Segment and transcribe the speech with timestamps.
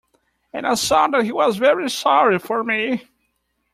[0.51, 3.03] And I saw that he was very sorry for me.